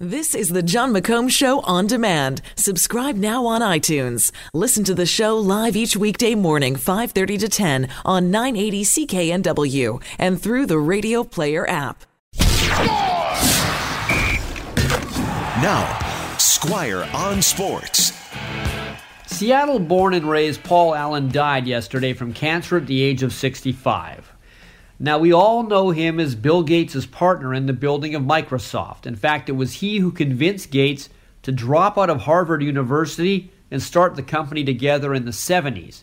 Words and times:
This 0.00 0.34
is 0.34 0.48
the 0.48 0.60
Jon 0.60 0.92
McComb 0.92 1.30
Show 1.30 1.60
on 1.60 1.86
demand. 1.86 2.42
Subscribe 2.56 3.14
now 3.14 3.46
on 3.46 3.60
iTunes. 3.60 4.32
Listen 4.52 4.82
to 4.82 4.92
the 4.92 5.06
show 5.06 5.38
live 5.38 5.76
each 5.76 5.96
weekday 5.96 6.34
morning, 6.34 6.74
5:30 6.74 7.38
to 7.38 7.48
10 7.48 7.88
on 8.04 8.28
980 8.28 8.82
CKNW 8.82 10.02
and 10.18 10.42
through 10.42 10.66
the 10.66 10.80
Radio 10.80 11.22
Player 11.22 11.64
app. 11.70 12.04
Now, 15.62 16.36
Squire 16.38 17.08
on 17.14 17.40
Sports. 17.40 18.12
Seattle 19.26 19.78
born 19.78 20.14
and 20.14 20.28
raised 20.28 20.64
Paul 20.64 20.96
Allen 20.96 21.30
died 21.30 21.68
yesterday 21.68 22.14
from 22.14 22.32
cancer 22.32 22.78
at 22.78 22.88
the 22.88 23.00
age 23.00 23.22
of 23.22 23.32
65. 23.32 24.33
Now, 24.98 25.18
we 25.18 25.32
all 25.32 25.64
know 25.64 25.90
him 25.90 26.20
as 26.20 26.36
Bill 26.36 26.62
Gates' 26.62 27.06
partner 27.06 27.52
in 27.52 27.66
the 27.66 27.72
building 27.72 28.14
of 28.14 28.22
Microsoft. 28.22 29.06
In 29.06 29.16
fact, 29.16 29.48
it 29.48 29.52
was 29.52 29.74
he 29.74 29.98
who 29.98 30.12
convinced 30.12 30.70
Gates 30.70 31.08
to 31.42 31.50
drop 31.50 31.98
out 31.98 32.10
of 32.10 32.22
Harvard 32.22 32.62
University 32.62 33.50
and 33.70 33.82
start 33.82 34.14
the 34.14 34.22
company 34.22 34.62
together 34.62 35.12
in 35.12 35.24
the 35.24 35.32
70s. 35.32 36.02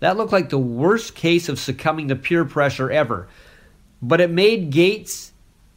That 0.00 0.16
looked 0.16 0.32
like 0.32 0.48
the 0.48 0.58
worst 0.58 1.14
case 1.14 1.48
of 1.48 1.58
succumbing 1.58 2.08
to 2.08 2.16
peer 2.16 2.44
pressure 2.46 2.90
ever. 2.90 3.28
But 4.00 4.20
it 4.20 4.30
made 4.30 4.70
Gates 4.70 5.32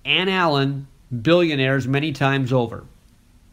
and 0.05 0.29
Allen 0.29 0.87
billionaires 1.21 1.87
many 1.87 2.13
times 2.13 2.53
over. 2.53 2.85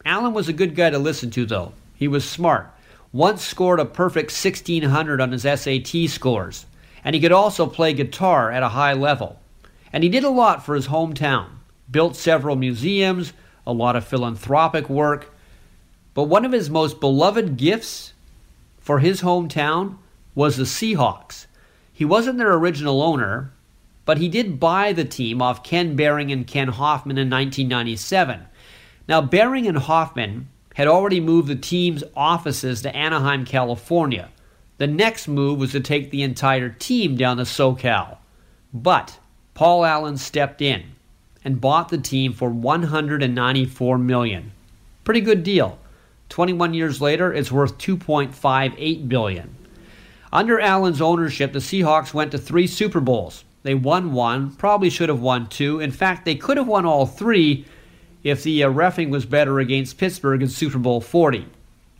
Allen 0.05 0.33
was 0.33 0.47
a 0.47 0.53
good 0.53 0.75
guy 0.75 0.89
to 0.89 0.99
listen 0.99 1.29
to, 1.31 1.45
though. 1.45 1.73
He 1.95 2.07
was 2.07 2.23
smart. 2.27 2.73
Once 3.11 3.43
scored 3.43 3.79
a 3.79 3.85
perfect 3.85 4.31
1600 4.31 5.19
on 5.19 5.31
his 5.33 5.41
SAT 5.41 6.09
scores 6.09 6.65
and 7.03 7.15
he 7.15 7.21
could 7.21 7.31
also 7.31 7.67
play 7.67 7.93
guitar 7.93 8.51
at 8.51 8.63
a 8.63 8.69
high 8.69 8.93
level. 8.93 9.39
And 9.93 10.03
he 10.03 10.09
did 10.09 10.23
a 10.23 10.29
lot 10.29 10.65
for 10.65 10.75
his 10.75 10.87
hometown, 10.87 11.47
built 11.89 12.15
several 12.15 12.55
museums, 12.55 13.33
a 13.65 13.73
lot 13.73 13.95
of 13.95 14.05
philanthropic 14.05 14.89
work. 14.89 15.33
But 16.13 16.23
one 16.23 16.45
of 16.45 16.51
his 16.51 16.69
most 16.69 16.99
beloved 16.99 17.57
gifts 17.57 18.13
for 18.79 18.99
his 18.99 19.21
hometown 19.21 19.97
was 20.35 20.57
the 20.57 20.63
Seahawks. 20.63 21.47
He 21.93 22.05
wasn't 22.05 22.37
their 22.37 22.53
original 22.53 23.01
owner, 23.01 23.51
but 24.05 24.17
he 24.17 24.29
did 24.29 24.59
buy 24.59 24.93
the 24.93 25.03
team 25.03 25.41
off 25.41 25.63
Ken 25.63 25.95
Behring 25.95 26.31
and 26.31 26.47
Ken 26.47 26.69
Hofmann 26.69 27.17
in 27.17 27.29
1997. 27.29 28.45
Now, 29.07 29.21
Behring 29.21 29.67
and 29.67 29.77
Hofmann 29.77 30.47
had 30.75 30.87
already 30.87 31.19
moved 31.19 31.47
the 31.47 31.55
team's 31.55 32.03
offices 32.15 32.81
to 32.83 32.95
Anaheim, 32.95 33.45
California. 33.45 34.29
The 34.77 34.87
next 34.87 35.27
move 35.27 35.59
was 35.59 35.71
to 35.71 35.79
take 35.79 36.11
the 36.11 36.23
entire 36.23 36.69
team 36.69 37.15
down 37.15 37.37
to 37.37 37.43
SoCal. 37.43 38.17
But 38.73 39.19
Paul 39.53 39.85
Allen 39.85 40.17
stepped 40.17 40.61
in 40.61 40.83
and 41.43 41.61
bought 41.61 41.89
the 41.89 41.97
team 41.97 42.33
for 42.33 42.49
194 42.49 43.97
million. 43.97 44.51
Pretty 45.03 45.21
good 45.21 45.43
deal. 45.43 45.79
21 46.29 46.73
years 46.73 47.01
later, 47.01 47.33
it's 47.33 47.51
worth 47.51 47.77
2.58 47.77 49.07
billion. 49.07 49.55
Under 50.31 50.59
Allen's 50.59 51.01
ownership, 51.01 51.53
the 51.53 51.59
Seahawks 51.59 52.13
went 52.13 52.31
to 52.31 52.37
3 52.37 52.67
Super 52.67 52.99
Bowls. 52.99 53.45
They 53.63 53.73
won 53.73 54.11
one, 54.11 54.51
probably 54.51 54.89
should 54.89 55.09
have 55.09 55.21
won 55.21 55.47
two. 55.47 55.79
In 55.79 55.91
fact, 55.91 56.25
they 56.25 56.35
could 56.35 56.57
have 56.57 56.67
won 56.67 56.85
all 56.85 57.05
3 57.05 57.65
if 58.23 58.43
the 58.43 58.63
uh, 58.63 58.69
refing 58.69 59.09
was 59.09 59.25
better 59.25 59.59
against 59.59 59.97
Pittsburgh 59.97 60.41
in 60.41 60.49
Super 60.49 60.77
Bowl 60.77 61.01
40. 61.01 61.47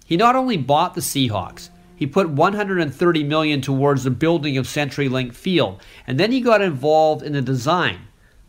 He 0.06 0.18
not 0.18 0.36
only 0.36 0.58
bought 0.58 0.94
the 0.94 1.02
Seahawks, 1.02 1.70
he 1.98 2.06
put 2.06 2.30
130 2.30 3.24
million 3.24 3.60
towards 3.60 4.04
the 4.04 4.12
building 4.12 4.56
of 4.56 4.68
CenturyLink 4.68 5.34
Field, 5.34 5.82
and 6.06 6.20
then 6.20 6.32
he 6.32 6.42
got 6.42 6.62
involved 6.62 7.24
in 7.24 7.34
the 7.34 7.42
design, 7.42 8.02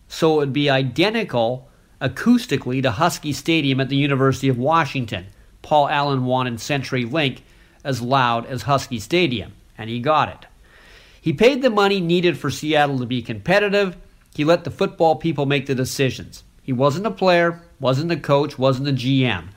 so 0.07 0.35
it 0.35 0.37
would 0.37 0.53
be 0.53 0.69
identical 0.69 1.67
acoustically 1.99 2.83
to 2.83 2.91
Husky 2.91 3.33
Stadium 3.33 3.81
at 3.81 3.89
the 3.89 3.97
University 3.97 4.51
of 4.51 4.59
Washington. 4.59 5.29
Paul 5.63 5.89
Allen 5.89 6.27
wanted 6.27 6.57
CenturyLink 6.57 7.39
as 7.83 8.03
loud 8.03 8.45
as 8.45 8.63
Husky 8.63 8.99
Stadium, 8.99 9.55
and 9.79 9.89
he 9.89 9.99
got 9.99 10.29
it. 10.29 10.47
He 11.19 11.33
paid 11.33 11.63
the 11.63 11.71
money 11.71 12.01
needed 12.01 12.37
for 12.37 12.51
Seattle 12.51 12.99
to 12.99 13.07
be 13.07 13.23
competitive. 13.23 13.97
He 14.35 14.45
let 14.45 14.65
the 14.65 14.71
football 14.71 15.17
people 15.17 15.47
make 15.47 15.65
the 15.65 15.75
decisions. 15.75 16.45
He 16.63 16.75
wasn't 16.75 17.07
a 17.07 17.11
player, 17.11 17.63
wasn't 17.81 18.13
a 18.13 18.17
coach, 18.17 18.59
wasn't 18.59 18.89
a 18.89 18.93
GM, 18.93 19.49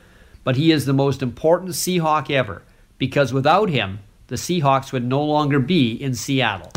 but 0.46 0.56
he 0.56 0.72
is 0.72 0.86
the 0.86 0.94
most 0.94 1.22
important 1.22 1.72
Seahawk 1.72 2.32
ever 2.32 2.62
because 3.02 3.34
without 3.34 3.68
him, 3.68 3.98
the 4.28 4.36
Seahawks 4.36 4.92
would 4.92 5.04
no 5.04 5.24
longer 5.24 5.58
be 5.60 5.94
in 5.94 6.14
Seattle. 6.14 6.72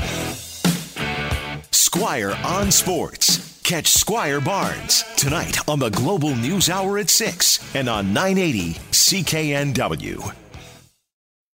Squire 1.71 2.35
on 2.43 2.71
Sports. 2.71 3.61
Catch 3.63 3.89
Squire 3.89 4.41
Barnes 4.41 5.05
tonight 5.19 5.59
on 5.69 5.79
the 5.79 5.91
Global 5.91 6.35
News 6.35 6.71
Hour 6.71 6.97
at 6.97 7.11
6 7.11 7.77
and 7.77 7.91
on 7.91 8.15
980 8.15 8.73
CKNW. 8.91 10.44